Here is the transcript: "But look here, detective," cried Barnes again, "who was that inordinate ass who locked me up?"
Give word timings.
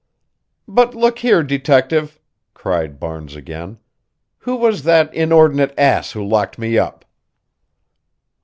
"But 0.67 0.95
look 0.95 1.19
here, 1.19 1.43
detective," 1.43 2.19
cried 2.55 2.99
Barnes 2.99 3.35
again, 3.35 3.77
"who 4.39 4.55
was 4.55 4.81
that 4.81 5.13
inordinate 5.13 5.75
ass 5.77 6.13
who 6.13 6.25
locked 6.25 6.57
me 6.57 6.75
up?" 6.75 7.05